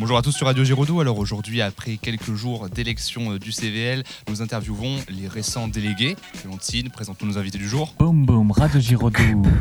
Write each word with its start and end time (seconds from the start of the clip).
Bonjour 0.00 0.18
à 0.18 0.22
tous 0.22 0.32
sur 0.32 0.48
Radio 0.48 0.64
Giraudoux. 0.64 1.00
Alors 1.00 1.18
aujourd'hui, 1.20 1.62
après 1.62 1.98
quelques 1.98 2.34
jours 2.34 2.68
d'élection 2.68 3.30
euh, 3.34 3.38
du 3.38 3.52
CVL, 3.52 4.02
nous 4.28 4.42
interviewons 4.42 4.96
les 5.08 5.28
récents 5.28 5.68
délégués. 5.68 6.16
Clémentine, 6.40 6.90
présentons 6.90 7.26
nos 7.26 7.38
invités 7.38 7.58
du 7.58 7.68
jour. 7.68 7.94
Boum 8.00 8.26
boum, 8.26 8.50
Radio 8.50 8.80
Giraudoux. 8.80 9.42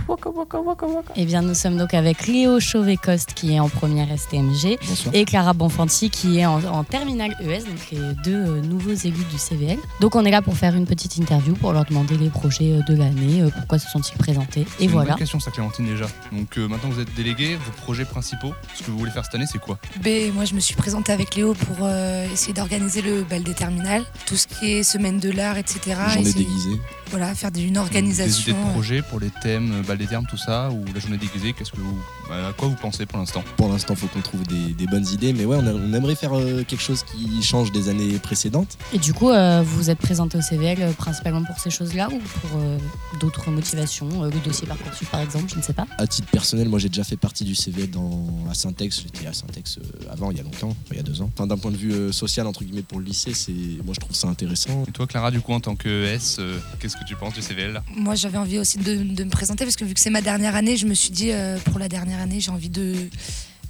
Eh 1.16 1.26
bien, 1.26 1.42
nous 1.42 1.54
sommes 1.54 1.78
donc 1.78 1.94
avec 1.94 2.28
Léo 2.28 2.60
Chauvet-Coste 2.60 3.34
qui 3.36 3.54
est 3.54 3.60
en 3.60 3.70
première 3.70 4.08
STMG 4.18 4.78
Bonsoir. 4.88 5.14
et 5.16 5.26
Clara 5.26 5.54
Bonfanti 5.54 6.10
qui 6.10 6.40
est 6.40 6.46
en, 6.46 6.64
en 6.64 6.84
terminale 6.84 7.36
ES, 7.40 7.60
donc 7.66 7.92
les 7.92 8.14
deux 8.24 8.34
euh, 8.36 8.62
nouveaux 8.62 8.94
élus 8.94 9.26
du 9.32 9.38
CVL. 9.38 9.78
Donc 10.02 10.16
on 10.16 10.26
est 10.26 10.32
là 10.32 10.42
pour 10.42 10.58
faire 10.58 10.76
une 10.76 10.86
petite 10.86 11.18
interview 11.18 11.54
pour 11.54 11.74
leur 11.74 11.86
demander 11.86 12.18
les 12.18 12.30
projets 12.30 12.74
euh, 12.74 12.82
de 12.92 12.96
l'année, 12.98 13.42
euh, 13.44 13.50
pourquoi 13.56 13.80
se 13.80 13.90
sont-ils 13.90 14.18
présentés. 14.18 14.66
Et 14.80 14.86
une 14.86 14.92
voilà. 14.92 15.12
bonne 15.12 15.20
question 15.20 15.40
ça 15.40 15.52
Clémentine 15.52 15.86
déjà. 15.86 16.06
Donc 16.32 16.58
euh, 16.58 16.68
maintenant 16.68 16.90
que 16.90 16.96
vous 16.96 17.02
êtes 17.02 17.14
délégué, 17.16 17.56
vos 17.56 17.72
projets 17.84 18.06
principaux, 18.06 18.54
ce 18.76 18.84
que 18.84 18.92
vous 18.92 18.98
voulez 18.98 19.12
faire 19.12 19.24
cette 19.26 19.36
année, 19.36 19.46
c'est 19.52 19.60
quoi? 19.60 19.78
B, 20.04 20.23
moi 20.32 20.46
je 20.46 20.54
me 20.54 20.60
suis 20.60 20.76
présentée 20.76 21.12
avec 21.12 21.36
Léo 21.36 21.54
pour 21.54 21.78
euh, 21.82 22.26
essayer 22.32 22.54
d'organiser 22.54 23.02
le 23.02 23.24
bal 23.24 23.44
des 23.44 23.54
terminales, 23.54 24.04
tout 24.26 24.36
ce 24.36 24.48
qui 24.48 24.72
est 24.72 24.84
semaine 24.84 25.20
de 25.20 25.30
l'art, 25.32 25.58
etc. 25.58 25.80
J'en 26.14 26.20
ai 26.20 26.22
Essayer- 26.22 26.46
déguisé. 26.46 26.70
Voilà, 27.12 27.36
faire 27.36 27.50
une 27.50 27.54
Des 27.54 27.68
idées 27.68 27.78
organisation. 27.78 28.66
de 28.66 28.72
projets 28.72 29.02
pour 29.04 29.20
les 29.20 29.30
thèmes, 29.44 29.72
euh, 29.72 29.84
bal 29.84 30.00
des 30.00 30.08
termes, 30.08 30.26
tout 30.28 30.38
ça, 30.38 30.72
ou 30.72 30.84
la 30.96 31.00
journée 31.00 31.18
déguisée, 31.18 31.54
qu'est-ce 31.54 31.72
que 31.72 31.78
vous, 31.80 32.00
bah, 32.28 32.48
à 32.48 32.54
quoi 32.54 32.68
vous 32.70 32.76
pensez 32.76 33.06
pour 33.06 33.20
l'instant? 33.20 33.44
Pour 33.56 33.70
l'instant, 33.70 33.94
faut 33.94 34.08
qu'on 34.08 34.22
trouve 34.22 34.42
des, 34.48 34.74
des 34.74 34.88
bonnes 34.88 35.06
idées. 35.08 35.32
Mais 35.32 35.46
ouais, 35.46 35.58
on, 35.58 35.68
a- 35.68 35.74
on 35.74 35.94
aimerait 35.94 36.16
faire 36.16 36.36
euh, 36.36 36.64
quelque 36.64 36.82
chose 36.82 37.04
qui 37.04 37.44
change 37.44 37.72
des 37.72 37.88
années 37.90 38.18
précédentes. 38.18 38.78
Et 38.94 38.98
du 38.98 39.14
coup, 39.14 39.30
euh, 39.30 39.62
vous 39.64 39.76
vous 39.78 39.90
êtes 39.92 40.00
présenté 40.00 40.40
au 40.40 40.42
CVL 40.42 40.82
euh, 40.82 40.92
principalement 40.94 41.44
pour 41.44 41.60
ces 41.60 41.70
choses-là 41.70 42.08
ou 42.12 42.18
pour 42.18 42.50
euh, 42.60 42.80
d'autres 43.20 43.52
motivations, 43.52 44.24
euh, 44.24 44.32
le 44.32 44.40
dossier 44.40 44.66
Parcoursup 44.66 45.08
par 45.12 45.20
exemple, 45.20 45.46
je 45.50 45.58
ne 45.58 45.62
sais 45.62 45.74
pas? 45.74 45.86
À 46.00 46.08
titre 46.08 46.30
personnel, 46.32 46.68
moi 46.68 46.80
j'ai 46.80 46.90
déjà 46.90 47.04
fait 47.04 47.18
partie 47.18 47.44
du 47.44 47.54
CV 47.54 47.86
dans, 47.86 48.26
à 48.50 48.56
Syntex. 48.56 49.02
J'étais 49.04 49.28
à 49.28 49.34
Syntex 49.34 49.78
euh, 49.78 50.12
avant, 50.14 50.32
il 50.32 50.38
y 50.38 50.40
a 50.40 50.44
longtemps, 50.44 50.70
enfin, 50.70 50.92
il 50.92 50.98
y 50.98 51.00
a 51.00 51.04
deux 51.04 51.22
ans. 51.22 51.30
Enfin, 51.34 51.48
d'un 51.48 51.58
point 51.58 51.72
de 51.72 51.78
vue 51.78 51.92
euh, 51.92 52.12
social, 52.12 52.48
entre 52.48 52.64
guillemets, 52.64 52.84
pour 52.84 53.00
le 53.00 53.06
lycée, 53.06 53.34
c'est, 53.34 53.52
moi 53.84 53.94
je 53.94 54.00
trouve 54.00 54.16
ça 54.16 54.28
intéressant. 54.28 54.84
Et 54.88 54.92
toi 54.92 55.08
Clara, 55.08 55.32
du 55.32 55.42
coup, 55.42 55.54
en 55.54 55.60
tant 55.60 55.76
que 55.76 55.90
ES, 56.06 56.40
euh, 56.40 56.58
qu'est-ce 56.80 56.96
que 56.96 57.04
tu 57.06 57.16
penses 57.16 57.34
du 57.34 57.42
CVL 57.42 57.82
Moi 57.96 58.16
j'avais 58.16 58.38
envie 58.38 58.60
aussi 58.60 58.78
de, 58.78 58.96
de 58.96 59.24
me 59.24 59.30
présenter 59.30 59.66
parce 59.66 59.76
que 59.76 59.86
vu 59.86 59.94
que 59.94 60.00
c'est 60.00 60.10
ma 60.10 60.22
dernière 60.22 60.56
année, 60.56 60.78
je 60.78 60.86
me 60.86 60.94
suis 60.94 61.12
dit 61.12 61.32
euh, 61.32 61.58
pour 61.66 61.80
la 61.80 61.90
dernière 61.90 62.20
année, 62.20 62.40
j'ai 62.40 62.52
envie 62.52 62.70
de 62.70 62.94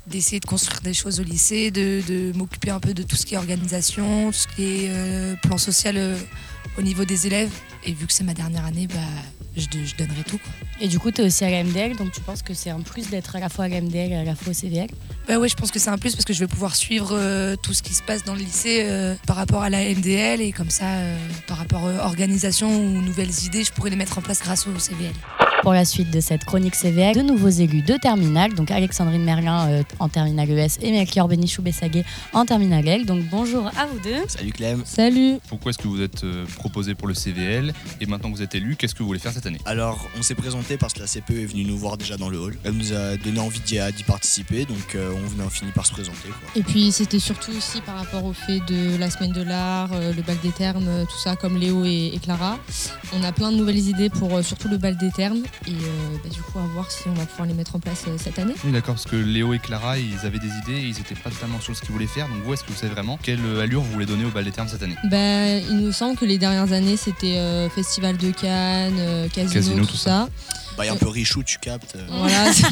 d'essayer 0.06 0.40
de 0.40 0.46
construire 0.46 0.82
des 0.82 0.94
choses 0.94 1.20
au 1.20 1.24
lycée, 1.24 1.72
de, 1.72 2.02
de 2.08 2.38
m'occuper 2.38 2.72
un 2.72 2.80
peu 2.80 2.94
de 2.94 3.04
tout 3.04 3.16
ce 3.16 3.26
qui 3.26 3.36
est 3.36 3.38
organisation, 3.38 4.32
tout 4.32 4.38
ce 4.38 4.48
qui 4.48 4.64
est 4.64 4.90
euh, 4.90 5.36
plan 5.42 5.58
social 5.58 5.96
euh, 5.98 6.18
au 6.78 6.82
niveau 6.82 7.06
des 7.06 7.28
élèves. 7.28 7.52
Et 7.86 7.94
vu 7.94 8.08
que 8.08 8.14
c'est 8.14 8.24
ma 8.24 8.34
dernière 8.34 8.66
année, 8.66 8.88
bah, 8.88 9.00
je, 9.56 9.64
je 9.64 9.96
donnerai 9.96 10.24
tout. 10.24 10.38
Quoi. 10.38 10.52
Et 10.82 10.88
du 10.88 11.00
coup, 11.00 11.12
tu 11.12 11.22
es 11.22 11.26
aussi 11.26 11.46
à 11.46 11.50
la 11.50 11.64
MDL, 11.64 11.96
donc 11.96 12.12
tu 12.12 12.22
penses 12.22 12.42
que 12.42 12.54
c'est 12.54 12.70
un 12.70 12.82
plus 12.82 13.10
d'être 13.10 13.36
à 13.36 13.40
la 13.40 13.50
fois 13.50 13.66
à 13.66 13.68
la 13.68 13.82
MDL 13.82 14.12
et 14.12 14.16
à 14.16 14.24
la 14.24 14.36
fois 14.36 14.52
au 14.52 14.54
CVL 14.54 14.88
Bah 15.28 15.38
ouais, 15.38 15.48
je 15.48 15.56
pense 15.56 15.72
que 15.72 15.80
c'est 15.80 15.90
un 15.90 15.98
plus 15.98 16.14
parce 16.14 16.26
que 16.26 16.34
je 16.34 16.40
vais 16.40 16.48
pouvoir 16.48 16.76
suivre 16.76 17.12
euh, 17.14 17.56
tout 17.56 17.74
ce 17.74 17.84
qui 17.84 17.94
se 17.94 18.02
passe 18.02 18.24
dans 18.24 18.34
le 18.34 18.40
lycée 18.40 18.84
euh, 18.84 19.16
par 19.28 19.36
rapport 19.36 19.64
à 19.64 19.70
la 19.70 19.84
MDL 19.84 20.42
et 20.42 20.52
comme 20.52 20.70
ça, 20.70 20.86
euh, 20.86 21.18
par 21.48 21.58
rapport 21.58 21.88
à 21.88 22.06
organisation 22.06 22.76
ou 22.76 23.02
nouvelles 23.02 23.44
idées, 23.46 23.64
je 23.64 23.72
pourrais 23.72 23.92
les 23.92 23.96
mettre 23.96 24.18
en 24.18 24.22
place 24.22 24.42
grâce 24.42 24.68
au 24.68 24.78
CVL. 24.80 25.14
Pour 25.64 25.72
la 25.72 25.86
suite 25.86 26.12
de 26.12 26.20
cette 26.20 26.44
chronique 26.44 26.76
CVL, 26.76 27.16
de 27.16 27.22
nouveaux 27.22 27.48
élus 27.48 27.84
de 27.84 27.96
terminale, 27.96 28.54
donc 28.54 28.70
Alexandrine 28.70 29.24
Merlin 29.24 29.70
euh, 29.70 29.84
en 30.00 30.10
terminale 30.10 30.50
ES 30.52 30.78
et 30.82 30.92
Melchior 30.92 31.30
Benichou-Bessaguet 31.30 32.04
en 32.34 32.46
terminale 32.46 32.86
L. 32.86 33.06
Donc 33.06 33.24
bonjour 33.32 33.68
à 33.68 33.86
vous 33.86 33.98
deux. 34.00 34.28
Salut 34.28 34.52
Clem. 34.52 34.82
Salut 34.84 35.38
Pourquoi 35.48 35.70
est-ce 35.70 35.78
que 35.78 35.88
vous 35.88 36.02
êtes 36.02 36.26
euh, 36.26 36.46
proposé 36.58 36.96
pour 36.96 37.08
le 37.08 37.14
CVL 37.14 37.72
Et 38.02 38.06
maintenant 38.08 38.30
que 38.30 38.36
vous 38.36 38.42
êtes 38.42 38.56
élu, 38.56 38.76
qu'est-ce 38.76 38.94
que 38.94 39.04
vous 39.04 39.08
voulez 39.08 39.20
faire 39.22 39.32
cette 39.32 39.46
année? 39.46 39.62
Alors, 39.64 40.06
on 40.20 40.22
s'est 40.22 40.36
présenté 40.36 40.76
parce 40.76 40.92
que 40.92 41.00
la 41.00 41.08
CPE 41.08 41.32
est 41.32 41.46
venue 41.46 41.64
nous 41.64 41.78
voir 41.78 41.96
déjà 41.96 42.18
dans 42.18 42.28
le 42.28 42.40
hall. 42.40 42.58
Elle 42.66 42.74
nous 42.74 42.92
a 42.92 43.16
donné 43.16 43.40
envie 43.40 43.62
d'y 43.62 44.04
participer, 44.06 44.66
donc 44.66 44.96
euh, 44.96 45.14
on 45.16 45.28
venait, 45.30 45.46
on 45.46 45.50
finit 45.50 45.72
par 45.72 45.86
se 45.86 45.94
présenter. 45.94 46.28
Quoi. 46.28 46.50
Et 46.58 46.64
puis 46.64 46.92
c'était 46.92 47.20
surtout 47.20 47.52
aussi 47.52 47.80
par 47.80 47.96
rapport 47.96 48.26
au 48.26 48.34
fait 48.34 48.60
de 48.68 48.98
la 48.98 49.10
semaine 49.10 49.32
de 49.32 49.44
l'art, 49.44 49.92
euh, 49.94 50.12
le 50.12 50.24
bal 50.24 50.36
des 50.44 50.52
termes, 50.52 51.06
tout 51.10 51.20
ça, 51.24 51.38
comme 51.38 51.58
Léo 51.58 51.86
et, 51.86 52.12
et 52.14 52.20
Clara. 52.20 52.60
On 53.16 53.24
a 53.24 53.32
plein 53.32 53.52
de 53.52 53.58
nouvelles 53.58 53.88
idées 53.88 54.10
pour 54.10 54.36
euh, 54.36 54.42
surtout 54.42 54.68
le 54.68 54.78
bal 54.78 54.98
des 54.98 55.12
termes. 55.12 55.44
Et 55.68 55.72
euh, 55.72 56.18
bah, 56.24 56.30
du 56.30 56.42
coup, 56.42 56.60
à 56.60 56.64
voir 56.74 56.92
si 56.92 57.08
on 57.08 57.14
va 57.14 57.26
pouvoir 57.26 57.48
les 57.48 57.54
mettre 57.54 57.76
en 57.76 57.80
place 57.80 58.04
euh, 58.08 58.16
cette 58.18 58.38
année. 58.40 58.54
Oui, 58.66 58.72
d'accord, 58.72 58.96
parce 58.96 59.06
que 59.06 59.16
Léo 59.16 59.54
et 59.54 59.60
Clara, 59.60 59.98
ils 59.98 60.20
avaient 60.26 60.40
des 60.40 60.48
idées 60.48 60.80
et 60.82 60.88
ils 60.88 61.00
étaient 61.00 61.16
pas 61.16 61.30
totalement 61.30 61.60
sûrs 61.62 61.74
de 61.74 61.78
ce 61.78 61.82
qu'ils 61.82 61.92
voulaient 61.94 62.08
faire. 62.08 62.28
Donc, 62.28 62.38
vous, 62.44 62.54
est-ce 62.54 62.64
que 62.64 62.72
vous 62.72 62.78
savez 62.78 62.92
vraiment 62.94 63.18
quelle 63.22 63.40
euh, 63.46 63.62
allure 63.64 63.82
vous 63.82 63.92
voulez 63.92 64.06
donner 64.06 64.26
au 64.26 64.30
bal 64.30 64.44
des 64.44 64.52
termes 64.52 64.68
cette 64.68 64.84
année? 64.84 64.96
Bah, 65.10 65.48
il 65.70 65.78
nous 65.78 65.92
semble 65.94 66.18
que 66.18 66.26
les 66.26 66.38
dernières 66.38 66.72
années, 66.74 66.98
c'était 66.98 67.38
euh, 67.38 67.70
Festival 67.70 68.18
de 68.18 68.32
Cannes, 68.32 68.96
euh, 69.00 69.28
Casino, 69.30 69.54
Casino, 69.54 69.86
tout, 69.86 69.92
tout 69.92 69.98
ça. 69.98 70.28
Bah, 70.78 70.84
il 70.86 70.88
y 70.88 70.90
a 70.90 70.94
un 70.94 70.98
peu 70.98 71.08
richou, 71.08 71.44
tu 71.44 71.60
captes. 71.60 71.96
Voilà, 72.10 72.52
c'est- 72.54 72.66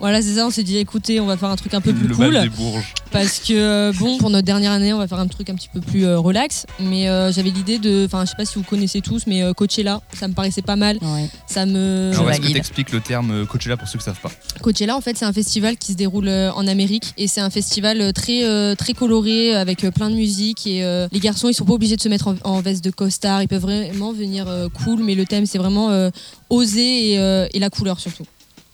voilà, 0.00 0.22
ça. 0.22 0.46
On 0.46 0.50
s'est 0.50 0.62
dit, 0.62 0.76
écoutez, 0.76 1.18
on 1.18 1.26
va 1.26 1.36
faire 1.36 1.48
un 1.48 1.56
truc 1.56 1.72
un 1.74 1.80
peu 1.80 1.92
plus 1.94 2.06
Le 2.06 2.14
cool. 2.14 2.32
bal 2.34 2.42
des 2.42 2.54
Bourges. 2.54 2.94
Parce 3.10 3.38
que, 3.40 3.52
euh, 3.54 3.92
bon, 3.98 4.18
pour 4.18 4.30
notre 4.30 4.44
dernière 4.44 4.72
année, 4.72 4.92
on 4.92 4.98
va 4.98 5.08
faire 5.08 5.18
un 5.18 5.26
truc 5.26 5.48
un 5.50 5.54
petit 5.54 5.68
peu 5.72 5.80
plus 5.80 6.04
euh, 6.04 6.18
relax. 6.18 6.66
Mais 6.80 7.08
euh, 7.08 7.32
j'avais 7.32 7.50
l'idée 7.50 7.78
de. 7.78 8.04
Enfin, 8.04 8.24
je 8.24 8.30
sais 8.30 8.36
pas 8.36 8.44
si 8.44 8.56
vous 8.56 8.64
connaissez 8.64 9.00
tous, 9.00 9.26
mais 9.26 9.42
euh, 9.42 9.52
Coachella, 9.52 10.00
ça 10.12 10.28
me 10.28 10.34
paraissait 10.34 10.62
pas 10.62 10.76
mal. 10.76 10.98
Ouais. 11.02 11.28
Ça 11.46 11.66
me. 11.66 12.10
Alors, 12.12 12.30
est-ce 12.30 12.38
que 12.38 12.42
valide. 12.42 12.54
tu 12.54 12.58
expliques 12.58 12.92
le 12.92 13.00
terme 13.00 13.46
Coachella 13.46 13.76
pour 13.76 13.88
ceux 13.88 13.98
qui 13.98 14.04
savent 14.04 14.20
pas 14.20 14.30
Coachella, 14.62 14.96
en 14.96 15.00
fait, 15.00 15.16
c'est 15.16 15.24
un 15.24 15.32
festival 15.32 15.76
qui 15.76 15.92
se 15.92 15.96
déroule 15.96 16.28
en 16.28 16.66
Amérique. 16.66 17.14
Et 17.16 17.26
c'est 17.26 17.40
un 17.40 17.50
festival 17.50 18.12
très, 18.12 18.44
euh, 18.44 18.74
très 18.74 18.92
coloré, 18.92 19.54
avec 19.54 19.80
plein 19.90 20.10
de 20.10 20.14
musique. 20.14 20.66
Et 20.66 20.84
euh, 20.84 21.08
les 21.12 21.20
garçons, 21.20 21.48
ils 21.48 21.54
sont 21.54 21.64
pas 21.64 21.72
obligés 21.74 21.96
de 21.96 22.02
se 22.02 22.08
mettre 22.08 22.28
en, 22.28 22.36
en 22.44 22.60
veste 22.60 22.84
de 22.84 22.90
costard. 22.90 23.42
Ils 23.42 23.48
peuvent 23.48 23.62
vraiment 23.62 24.12
venir 24.12 24.46
euh, 24.48 24.68
cool. 24.84 25.02
Mais 25.02 25.14
le 25.14 25.24
thème, 25.24 25.46
c'est 25.46 25.58
vraiment 25.58 25.90
euh, 25.90 26.10
oser 26.50 27.12
et, 27.12 27.18
euh, 27.18 27.46
et 27.52 27.58
la 27.58 27.70
couleur 27.70 28.00
surtout. 28.00 28.24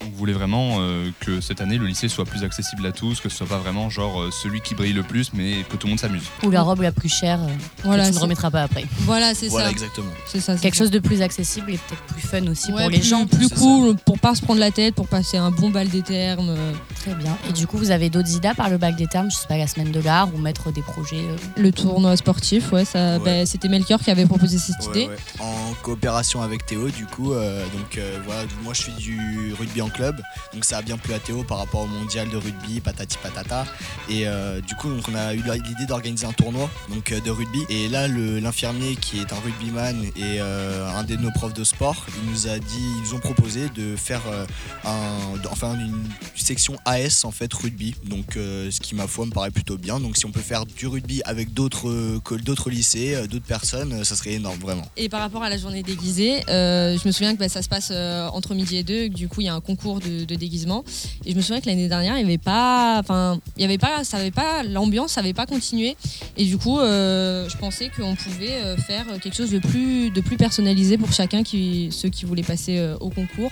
Donc, 0.04 0.12
Vous 0.12 0.19
voulez 0.19 0.32
vraiment 0.32 0.76
euh, 0.81 1.10
que 1.20 1.41
cette 1.41 1.60
année 1.60 1.78
le 1.78 1.87
lycée 1.87 2.09
soit 2.09 2.25
plus 2.25 2.44
accessible 2.44 2.87
à 2.87 2.92
tous, 2.92 3.20
que 3.20 3.28
ce 3.28 3.37
soit 3.38 3.47
pas 3.47 3.59
vraiment 3.59 3.88
genre 3.91 4.20
euh, 4.20 4.31
celui 4.31 4.60
qui 4.60 4.75
brille 4.75 4.92
le 4.92 5.03
plus, 5.03 5.32
mais 5.32 5.65
que 5.69 5.76
tout 5.76 5.87
le 5.87 5.92
monde 5.92 6.00
s'amuse. 6.00 6.25
Ou 6.42 6.50
la 6.50 6.62
robe 6.62 6.81
la 6.82 6.92
plus 6.92 7.09
chère 7.09 7.41
euh, 7.42 7.48
Voilà, 7.84 8.03
que 8.04 8.09
tu 8.09 8.12
ne 8.14 8.19
c'est- 8.19 8.22
remettras 8.22 8.50
pas 8.50 8.62
après. 8.62 8.84
voilà, 9.00 9.34
c'est 9.34 9.48
Voilà, 9.48 9.66
ça. 9.66 9.72
exactement. 9.72 10.10
C'est 10.26 10.41
ça. 10.41 10.56
c'est 10.56 10.62
Quelque 10.62 10.76
ça. 10.76 10.84
chose 10.84 10.91
de 10.91 10.98
plus 10.98 11.22
accessible 11.22 11.70
et 11.72 11.78
peut-être 11.78 12.03
plus 12.03 12.20
fun 12.22 12.47
aussi 12.50 12.72
Ouais, 12.72 12.82
pour 12.82 12.91
les 12.91 12.98
plus, 12.98 13.09
gens. 13.09 13.26
plus 13.26 13.48
c'est 13.48 13.54
cool 13.56 13.97
pour 14.04 14.19
pas 14.19 14.34
se 14.34 14.43
prendre 14.43 14.60
la 14.60 14.70
tête, 14.70 14.94
pour 14.94 15.09
passer 15.09 15.37
un 15.38 15.50
bon 15.50 15.70
bal 15.70 15.88
des 15.88 16.03
termes. 16.03 16.50
euh, 16.50 16.72
Très 17.04 17.15
bien. 17.15 17.37
Et 17.48 17.53
du 17.53 17.66
coup, 17.66 17.76
vous 17.76 17.91
avez 17.91 18.09
d'autres 18.09 18.34
idées 18.34 18.53
par 18.56 18.70
le 18.70 18.78
bac 18.78 18.97
des 18.97 19.06
termes, 19.06 19.31
je 19.31 19.37
sais 19.37 19.47
pas, 19.47 19.59
la 19.59 19.66
semaine 19.66 19.91
de 19.92 20.00
l'art 20.00 20.32
ou 20.34 20.38
mettre 20.38 20.72
des 20.72 20.81
projets 20.81 21.16
euh, 21.20 21.37
Le 21.59 21.70
tournoi 21.70 22.16
sportif, 22.16 22.72
ouais, 22.72 22.87
ça, 22.87 23.19
Ouais. 23.19 23.41
bah, 23.42 23.47
c'était 23.47 23.69
Melchior 23.69 24.00
qui 24.00 24.10
avait 24.10 24.25
proposé 24.25 24.56
cette 24.59 24.76
Ouais, 24.87 25.03
idée. 25.03 25.09
ouais. 25.09 25.16
En 25.41 25.75
coopération 25.82 26.41
avec 26.41 26.64
Théo, 26.64 26.88
du 26.88 27.04
coup, 27.04 27.32
euh, 27.34 27.62
donc 27.75 27.98
euh, 27.98 28.19
voilà, 28.25 28.44
moi 28.62 28.72
je 28.72 28.82
suis 28.82 28.93
du 28.93 29.53
rugby 29.59 29.82
en 29.82 29.91
club, 29.91 30.19
donc 30.54 30.64
ça 30.64 30.78
a 30.78 30.82
bien 30.82 30.97
plu 30.97 31.12
à 31.12 31.19
Théo 31.19 31.44
par 31.44 31.59
rapport 31.59 31.82
au 31.82 31.87
mondial 31.87 32.28
de 32.31 32.37
rugby, 32.38 32.81
patati 32.81 33.19
patata. 33.22 33.66
Et 34.09 34.26
euh, 34.26 34.62
du 34.62 34.75
coup, 34.75 34.88
donc 34.88 35.04
on 35.10 35.14
a 35.14 35.34
eu 35.34 35.43
l'idée 35.43 35.84
d'organiser 35.87 36.26
un 36.26 36.32
tournoi 36.32 36.70
donc 36.88 37.12
euh, 37.12 37.20
de 37.20 37.31
rugby. 37.31 37.60
Et 37.69 37.88
là, 37.88 38.09
le- 38.09 38.38
l'infirmier 38.38 38.97
qui 38.97 39.20
est 39.20 39.31
un 39.32 39.41
rugbyman 39.44 40.04
et 40.16 40.41
euh, 40.41 40.88
un 40.97 41.04
de 41.04 41.16
nos 41.16 41.31
profs 41.32 41.54
de 41.54 41.64
sport, 41.64 42.06
il 42.22 42.31
nous 42.31 42.48
a 42.48 42.59
dit, 42.59 42.64
ils 42.97 43.03
nous 43.10 43.14
ont 43.14 43.20
proposé 43.20 43.69
de 43.75 43.94
faire 43.97 44.22
euh, 44.32 44.47
un, 44.87 45.38
enfin 45.50 45.75
une 45.75 46.03
section 46.34 46.76
En 47.25 47.32
fait 47.32 47.53
rugby. 47.53 47.93
Donc 48.05 48.37
euh, 48.37 48.71
ce 48.71 48.81
qui 48.81 48.94
ma 48.94 49.09
foi 49.09 49.27
me 49.27 49.32
paraît 49.32 49.50
plutôt 49.50 49.77
bien. 49.77 49.99
Donc 49.99 50.16
si 50.16 50.27
on 50.27 50.31
peut 50.31 50.41
faire 50.41 50.65
du 50.65 50.87
rugby 50.87 51.22
avec 51.25 51.53
d'autres 51.53 51.88
euh, 51.88 52.21
d'autres 52.44 52.71
lycées, 52.71 53.16
euh, 53.16 53.27
d'autres 53.27 53.44
personnes, 53.44 53.93
euh, 53.93 54.05
ça 54.05 54.15
serait 54.15 54.34
énorme 54.34 54.60
vraiment. 54.60 54.87
Et 54.97 55.09
par 55.09 55.19
rapport 55.19 55.43
à 55.43 55.50
la 55.50 55.59
journée 55.59 55.82
déguisée, 55.82 56.43
je 56.47 57.05
me 57.05 57.10
souviens 57.10 57.34
que 57.34 57.41
bah, 57.41 57.49
ça 57.49 57.62
se 57.62 57.69
passe 57.69 57.91
entre 57.91 58.55
midi 58.55 58.77
et 58.77 58.84
deux, 58.84 59.09
du 59.09 59.27
coup 59.27 59.41
il 59.41 59.47
y 59.47 59.49
a 59.49 59.55
un 59.55 59.60
concours 59.60 59.99
de, 59.99 60.25
déguisement. 60.37 60.84
Et 61.25 61.32
je 61.32 61.37
me 61.37 61.43
souviens 61.43 61.60
que 61.60 61.66
l'année 61.66 61.88
dernière, 61.88 62.16
il 62.16 62.22
y 62.22 62.25
avait 62.25 62.38
pas, 62.38 63.00
enfin, 63.00 63.41
il 63.56 63.65
avait 63.65 63.76
pas, 63.76 64.05
ça 64.05 64.19
avait 64.19 64.31
pas, 64.31 64.62
l'ambiance 64.62 65.16
n'avait 65.16 65.34
pas 65.34 65.47
continué. 65.47 65.97
Et 66.37 66.44
du 66.44 66.59
coup, 66.59 66.78
je 66.78 67.56
pensais 67.56 67.91
qu'on 67.97 68.15
pouvait 68.15 68.76
faire 68.87 69.06
quelque 69.21 69.37
chose 69.37 69.50
de 69.50 69.59
plus, 69.59 70.11
de 70.11 70.21
plus 70.21 70.37
personnalisé 70.37 70.97
pour 70.97 71.12
chacun 71.12 71.43
qui, 71.43 71.88
ceux 71.91 72.09
qui 72.09 72.25
voulaient 72.25 72.43
passer 72.43 72.94
au 73.00 73.11
concours. 73.11 73.50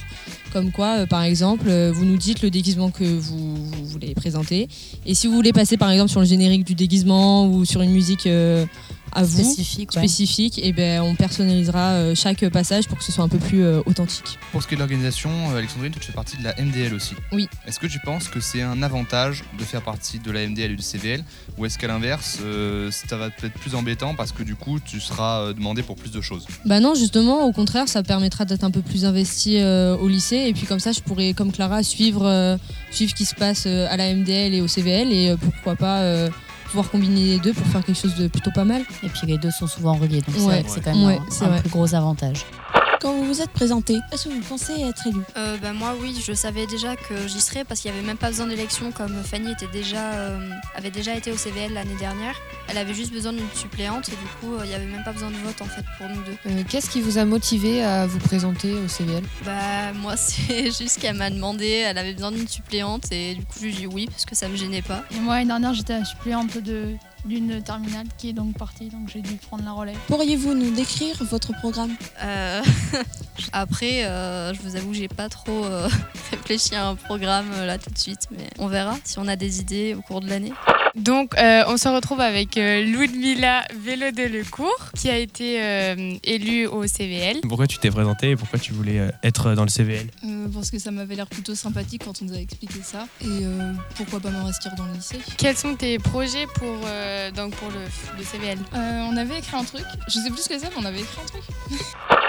Comme 0.52 0.70
quoi, 0.70 0.98
euh, 0.98 1.06
par 1.06 1.22
exemple, 1.22 1.66
euh, 1.68 1.90
vous 1.94 2.04
nous 2.04 2.18
dites 2.18 2.42
le 2.42 2.50
déguisement 2.50 2.90
que 2.90 3.04
vous, 3.04 3.56
voulez 3.84 4.14
présenter. 4.14 4.68
Et 5.06 5.14
si 5.14 5.26
vous 5.26 5.34
voulez 5.34 5.52
passer, 5.52 5.78
par 5.78 5.90
exemple, 5.90 6.10
sur 6.10 6.20
le 6.20 6.26
générique 6.26 6.64
du 6.64 6.74
déguisement 6.74 7.46
ou 7.46 7.64
sur 7.64 7.80
une 7.80 7.90
musique 7.90 8.26
euh, 8.26 8.66
à 9.12 9.22
vous 9.22 9.38
ouais. 9.38 9.86
spécifique, 9.90 10.60
et 10.62 10.72
ben 10.72 11.00
on 11.02 11.14
personnalisera 11.14 11.92
euh, 11.92 12.14
chaque 12.14 12.48
passage 12.48 12.88
pour 12.88 12.98
que 12.98 13.04
ce 13.04 13.12
soit 13.12 13.24
un 13.24 13.28
peu 13.28 13.38
plus 13.38 13.62
euh, 13.62 13.80
authentique. 13.86 14.38
Pour 14.50 14.62
ce 14.62 14.68
qui 14.68 14.74
est 14.74 14.76
de 14.76 14.80
l'organisation, 14.80 15.30
euh, 15.50 15.58
Alexandrine, 15.58 15.92
tu 15.92 16.00
fais 16.00 16.12
partie 16.12 16.36
de 16.36 16.44
la 16.44 16.54
MDL 16.54 16.94
aussi. 16.94 17.14
Oui. 17.32 17.48
Est-ce 17.66 17.78
que 17.78 17.86
tu 17.86 17.98
penses 18.00 18.28
que 18.28 18.40
c'est 18.40 18.62
un 18.62 18.82
avantage 18.82 19.44
de 19.58 19.64
faire 19.64 19.82
partie 19.82 20.18
de 20.18 20.30
la 20.30 20.46
MDL 20.46 20.72
et 20.72 20.76
du 20.76 20.82
CVL 20.82 21.24
Ou 21.58 21.66
est-ce 21.66 21.78
qu'à 21.78 21.88
l'inverse, 21.88 22.38
euh, 22.42 22.90
ça 22.90 23.16
va 23.16 23.30
peut-être 23.30 23.54
plus 23.54 23.74
embêtant 23.74 24.14
parce 24.14 24.32
que 24.32 24.42
du 24.42 24.54
coup, 24.54 24.78
tu 24.80 25.00
seras 25.00 25.52
demandé 25.52 25.82
pour 25.82 25.96
plus 25.96 26.10
de 26.10 26.20
choses? 26.20 26.46
Bah 26.64 26.80
non, 26.80 26.94
justement, 26.94 27.44
au 27.46 27.52
contraire, 27.52 27.88
ça 27.88 28.02
permettra 28.02 28.44
d'être 28.44 28.64
un 28.64 28.70
peu 28.70 28.82
plus 28.82 29.04
investi 29.04 29.58
euh, 29.58 29.96
au 29.96 30.08
lycée, 30.08 30.44
et 30.46 30.52
puis 30.52 30.66
comme 30.66 30.80
ça, 30.80 30.92
je 30.92 31.00
pourrais, 31.00 31.32
comme 31.32 31.52
Clara, 31.52 31.82
suivre, 31.82 32.26
euh, 32.26 32.56
suivre 32.90 33.10
ce 33.10 33.14
qui 33.14 33.24
se 33.24 33.34
passe 33.34 33.66
à 33.66 33.96
la 33.96 34.14
MDL 34.14 34.54
et 34.54 34.60
au 34.60 34.68
CVL, 34.68 35.12
et 35.12 35.30
euh, 35.30 35.36
pourquoi 35.36 35.76
pas 35.76 36.00
euh, 36.00 36.28
pouvoir 36.72 36.90
combiner 36.90 37.20
les 37.34 37.38
deux 37.38 37.52
pour 37.52 37.66
faire 37.66 37.84
quelque 37.84 38.00
chose 38.00 38.14
de 38.16 38.28
plutôt 38.28 38.50
pas 38.50 38.64
mal. 38.64 38.82
Et 39.02 39.08
puis 39.10 39.26
les 39.26 39.36
deux 39.36 39.50
sont 39.50 39.66
souvent 39.66 39.92
reliés, 39.92 40.22
donc 40.22 40.34
c'est 40.34 40.40
Ouais. 40.40 40.54
vrai 40.54 40.62
que 40.64 40.70
c'est 40.70 40.80
quand 40.80 40.94
même 40.94 41.04
Ouais, 41.04 41.18
un- 41.42 41.60
plus 41.60 41.68
gros 41.70 41.94
avantage. 41.94 42.46
Quand 43.02 43.14
vous 43.14 43.24
vous 43.24 43.42
êtes 43.42 43.50
présenté, 43.50 43.98
est-ce 44.12 44.28
que 44.28 44.28
vous 44.28 44.40
pensez 44.48 44.74
être 44.80 45.08
élu? 45.08 45.18
Euh, 45.36 45.56
bah, 45.60 45.72
moi 45.72 45.96
oui, 46.00 46.16
je 46.24 46.32
savais 46.32 46.68
déjà 46.68 46.94
que 46.94 47.26
j'y 47.26 47.40
serais 47.40 47.64
parce 47.64 47.80
qu'il 47.80 47.90
n'y 47.90 47.98
avait 47.98 48.06
même 48.06 48.16
pas 48.16 48.28
besoin 48.28 48.46
d'élection 48.46 48.92
comme 48.92 49.24
Fanny 49.24 49.50
était 49.50 49.66
déjà, 49.66 50.12
euh, 50.12 50.38
avait 50.76 50.92
déjà 50.92 51.16
été 51.16 51.32
au 51.32 51.36
CVL 51.36 51.72
l'année 51.72 51.96
dernière. 51.98 52.36
Elle 52.68 52.78
avait 52.78 52.94
juste 52.94 53.12
besoin 53.12 53.32
d'une 53.32 53.50
suppléante 53.56 54.08
et 54.08 54.12
du 54.12 54.28
coup 54.38 54.54
euh, 54.54 54.60
il 54.62 54.68
n'y 54.68 54.76
avait 54.76 54.86
même 54.86 55.02
pas 55.02 55.10
besoin 55.10 55.30
de 55.30 55.36
vote 55.38 55.60
en 55.60 55.64
fait 55.64 55.84
pour 55.98 56.08
nous 56.10 56.22
deux. 56.22 56.36
Euh, 56.46 56.62
Qu'est-ce 56.68 56.88
qui 56.88 57.00
vous 57.00 57.18
a 57.18 57.24
motivé 57.24 57.82
à 57.82 58.06
vous 58.06 58.20
présenter 58.20 58.72
au 58.72 58.86
CVL 58.86 59.24
Bah 59.44 59.92
moi 59.94 60.16
c'est 60.16 60.66
juste 60.66 61.00
qu'elle 61.00 61.16
m'a 61.16 61.30
demandé, 61.30 61.66
elle 61.66 61.98
avait 61.98 62.14
besoin 62.14 62.30
d'une 62.30 62.46
suppléante 62.46 63.10
et 63.10 63.34
du 63.34 63.44
coup 63.44 63.58
j'ai 63.60 63.72
dit 63.72 63.88
oui 63.88 64.06
parce 64.06 64.24
que 64.24 64.36
ça 64.36 64.48
me 64.48 64.54
gênait 64.54 64.80
pas. 64.80 65.02
Et 65.10 65.18
moi, 65.18 65.34
l'année 65.34 65.48
dernière, 65.48 65.74
j'étais 65.74 65.98
la 65.98 66.04
suppléante 66.04 66.56
de 66.58 66.94
d'une 67.24 67.62
terminale 67.62 68.06
qui 68.18 68.30
est 68.30 68.32
donc 68.32 68.56
partie, 68.56 68.88
donc 68.88 69.08
j'ai 69.12 69.20
dû 69.20 69.34
prendre 69.36 69.64
la 69.64 69.72
relève. 69.72 69.96
Pourriez-vous 70.08 70.54
nous 70.54 70.70
décrire 70.72 71.22
votre 71.24 71.52
programme 71.58 71.94
Euh, 72.22 72.62
Après, 73.52 74.04
euh, 74.04 74.52
je 74.54 74.60
vous 74.62 74.76
avoue, 74.76 74.94
j'ai 74.94 75.08
pas 75.08 75.28
trop 75.28 75.64
euh, 75.64 75.88
réfléchi 76.30 76.74
à 76.74 76.86
un 76.88 76.94
programme 76.94 77.46
euh, 77.54 77.66
là 77.66 77.78
tout 77.78 77.90
de 77.90 77.98
suite, 77.98 78.28
mais 78.30 78.46
on 78.58 78.66
verra 78.66 78.96
si 79.04 79.18
on 79.18 79.26
a 79.28 79.36
des 79.36 79.60
idées 79.60 79.94
au 79.94 80.02
cours 80.02 80.20
de 80.20 80.28
l'année. 80.28 80.52
Donc, 80.94 81.34
euh, 81.38 81.62
on 81.68 81.78
se 81.78 81.88
retrouve 81.88 82.20
avec 82.20 82.58
euh, 82.58 82.82
Ludmila 82.82 83.64
Vélo 83.82 84.10
de 84.10 84.24
Lecourt, 84.24 84.90
qui 84.94 85.08
a 85.08 85.16
été 85.16 85.62
euh, 85.62 86.14
élue 86.22 86.66
au 86.66 86.86
CVL. 86.86 87.38
Pourquoi 87.48 87.66
tu 87.66 87.78
t'es 87.78 87.90
présenté 87.90 88.30
et 88.32 88.36
pourquoi 88.36 88.58
tu 88.58 88.72
voulais 88.74 88.98
euh, 88.98 89.10
être 89.22 89.54
dans 89.54 89.62
le 89.62 89.70
CVL 89.70 90.08
Euh, 90.24 90.48
parce 90.52 90.70
que 90.70 90.78
ça 90.78 90.90
m'avait 90.90 91.14
l'air 91.14 91.26
plutôt 91.28 91.54
sympathique 91.54 92.02
quand 92.04 92.20
on 92.20 92.26
nous 92.26 92.34
a 92.34 92.38
expliqué 92.38 92.80
ça. 92.82 93.06
Et 93.22 93.24
euh, 93.26 93.72
pourquoi 93.96 94.20
pas 94.20 94.28
m'investir 94.30 94.74
dans 94.76 94.84
le 94.84 94.92
lycée? 94.92 95.18
Quels 95.38 95.56
sont 95.56 95.74
tes 95.76 95.98
projets 95.98 96.46
pour, 96.56 96.76
euh, 97.12 97.30
donc 97.30 97.54
pour 97.56 97.68
le, 97.70 97.80
le 98.18 98.24
CVL 98.24 98.58
Euh, 98.74 99.08
On 99.10 99.16
avait 99.16 99.38
écrit 99.38 99.56
un 99.56 99.64
truc. 99.64 99.84
Je 100.08 100.12
sais 100.18 100.30
plus 100.30 100.42
ce 100.42 100.48
que 100.48 100.58
c'est, 100.58 100.66
mais 100.70 100.76
on 100.80 100.84
avait 100.84 101.00
écrit 101.00 101.18
un 101.22 101.26
truc. 101.26 101.42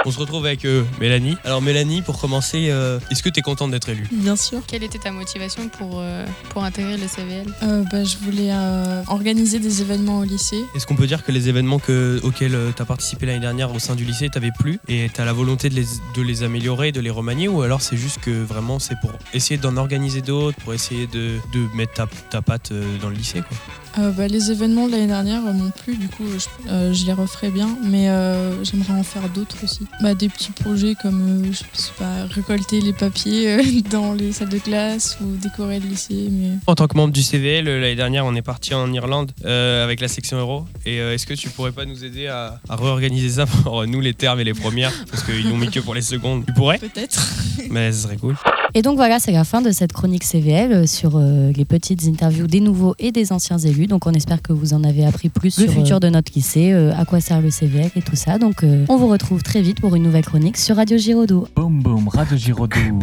On 0.06 0.12
se 0.12 0.19
retrouve 0.19 0.45
avec 0.45 0.65
euh, 0.65 0.83
Mélanie. 1.00 1.38
Alors 1.45 1.62
Mélanie, 1.62 2.01
pour 2.01 2.19
commencer, 2.19 2.68
euh, 2.69 3.00
est-ce 3.09 3.24
que 3.24 3.30
tu 3.30 3.39
es 3.39 3.41
contente 3.41 3.71
d'être 3.71 3.88
élue? 3.88 4.06
Bien 4.12 4.35
sûr. 4.35 4.62
Quelle 4.68 4.83
était 4.83 4.97
ta 5.00 5.12
motivation 5.12 5.69
pour, 5.69 6.00
euh, 6.01 6.25
pour 6.50 6.65
intégrer 6.65 6.97
le 6.97 7.07
CVL 7.07 7.45
Euh, 7.63 7.83
bah, 7.89 8.03
je 8.03 8.18
voulais 8.18 8.50
euh, 8.51 9.01
organiser 9.07 9.59
des 9.59 9.81
événements 9.81 10.19
au 10.19 10.25
lycée. 10.25 10.62
Est-ce 10.75 10.85
qu'on 10.85 10.97
peut 10.97 11.07
dire 11.07 11.24
que 11.24 11.31
les 11.31 11.47
événements 11.47 11.80
que, 11.80 12.19
auxquels 12.24 12.57
tu 12.75 12.81
as 12.81 12.85
participé 12.85 13.27
l'année 13.27 13.39
dernière 13.39 13.74
au 13.74 13.80
sein 13.80 13.95
du 13.95 14.03
lycée 14.03 14.27
t'avaient 14.27 14.51
plu? 14.59 14.77
Et 14.89 15.09
tu 15.13 15.21
as 15.21 15.25
la 15.25 15.31
volonté 15.33 15.69
de 15.69 15.75
les, 15.75 15.85
de 16.18 16.21
les 16.21 16.44
améliorer, 16.44 16.91
de 16.91 17.00
les 17.00 17.09
remanier? 17.09 17.47
Ou 17.47 17.62
alors 17.62 17.81
c'est 17.81 17.95
juste 17.97 18.19
que 18.19 18.31
vraiment 18.31 18.80
c'est 18.80 19.00
pour 19.00 19.12
essayer 19.33 19.57
d'en 19.57 19.77
organiser 19.77 20.21
d'autres, 20.21 20.57
pour 20.65 20.74
essayer 20.74 21.07
de, 21.07 21.38
de 21.53 21.77
mettre 21.77 21.94
ta, 21.94 22.07
ta 22.30 22.41
patte 22.41 22.74
dans 23.01 23.07
le 23.09 23.15
lycée 23.15 23.39
quoi? 23.41 23.57
Euh, 24.03 24.12
bah, 24.12 24.27
les 24.27 24.50
événements 24.51 24.72
de 24.73 24.91
l'année 24.91 25.07
dernière 25.07 25.45
euh, 25.45 25.53
m'ont 25.53 25.71
plu, 25.71 25.95
du 25.95 26.07
coup 26.09 26.23
je, 26.37 26.69
euh, 26.69 26.93
je 26.93 27.05
les 27.05 27.13
referai 27.13 27.49
bien, 27.49 27.69
mais 27.83 28.09
euh, 28.09 28.63
j'aimerais 28.63 28.93
en 28.93 29.03
faire 29.03 29.29
d'autres 29.29 29.57
aussi. 29.63 29.85
Bah, 30.01 30.15
des 30.15 30.29
petits 30.29 30.51
projets 30.51 30.95
comme 31.01 31.45
euh, 31.45 31.51
je 31.51 31.59
sais 31.79 31.91
pas, 31.97 32.25
récolter 32.29 32.81
les 32.81 32.93
papiers 32.93 33.49
euh, 33.51 33.63
dans 33.91 34.13
les 34.13 34.31
salles 34.31 34.49
de 34.49 34.57
classe 34.57 35.17
ou 35.21 35.35
décorer 35.37 35.79
le 35.79 35.87
lycée. 35.87 36.27
Mais... 36.31 36.51
En 36.67 36.75
tant 36.75 36.87
que 36.87 36.97
membre 36.97 37.13
du 37.13 37.21
CVL, 37.23 37.67
euh, 37.67 37.79
l'année 37.79 37.95
dernière, 37.95 38.25
on 38.25 38.35
est 38.35 38.41
parti 38.41 38.73
en 38.73 38.91
Irlande 38.91 39.31
euh, 39.45 39.83
avec 39.83 40.01
la 40.01 40.07
section 40.07 40.37
Euro. 40.37 40.65
Et 40.85 40.99
euh, 40.99 41.13
est-ce 41.13 41.25
que 41.27 41.33
tu 41.33 41.49
pourrais 41.49 41.71
pas 41.71 41.85
nous 41.85 42.03
aider 42.03 42.27
à, 42.27 42.59
à 42.69 42.75
réorganiser 42.75 43.29
ça 43.29 43.45
pour 43.45 43.81
euh, 43.81 43.85
nous, 43.85 44.01
les 44.01 44.13
termes 44.13 44.39
et 44.39 44.43
les 44.43 44.53
premières? 44.53 44.91
Parce 45.09 45.23
qu'ils 45.23 45.49
l'ont 45.49 45.57
mis 45.57 45.69
que 45.69 45.79
pour 45.79 45.93
les 45.93 46.01
secondes. 46.01 46.45
Tu 46.45 46.53
pourrais? 46.53 46.79
Peut-être. 46.79 47.21
Mais 47.69 47.91
ce 47.91 48.03
serait 48.03 48.17
cool. 48.17 48.35
Et 48.75 48.81
donc 48.81 48.95
voilà, 48.95 49.19
c'est 49.19 49.31
la 49.31 49.43
fin 49.43 49.61
de 49.61 49.71
cette 49.71 49.93
chronique 49.93 50.23
CVL 50.23 50.71
euh, 50.73 50.85
sur 50.87 51.17
euh, 51.17 51.51
les 51.55 51.63
petites 51.65 52.05
interviews 52.05 52.47
des 52.47 52.59
nouveaux 52.59 52.95
et 52.97 53.11
des 53.11 53.31
anciens 53.31 53.59
élus. 53.59 53.85
Donc 53.85 54.07
on 54.07 54.11
espère 54.13 54.41
que 54.41 54.51
vous 54.51 54.62
en 54.71 54.83
avez 54.83 55.06
appris 55.06 55.30
plus 55.30 55.51
sur 55.51 55.63
le 55.63 55.71
futur 55.71 56.00
de 56.00 56.10
notre 56.10 56.31
lycée, 56.33 56.71
euh, 56.71 56.94
à 56.95 57.06
quoi 57.06 57.19
sert 57.19 57.42
le 57.42 57.50
CVL 57.50 57.92
et 57.95 58.01
tout 58.01 58.15
ça. 58.15 58.38
Donc 58.38 58.63
euh, 58.63 58.86
on 58.89 58.98
vous 58.98 59.07
retrouve 59.07 59.44
très 59.44 59.62
vite 59.62 59.81
pour 59.81 59.95
une 59.95 60.04
nouvelle 60.04 60.25
chronique 60.25 60.57
sur 60.57 60.75
Radio 60.75 60.98
Giraudoux. 60.98 61.48
Boum 61.56 61.81
boum, 61.81 62.07
Radio 62.07 62.38
Giraudoux. 62.38 63.00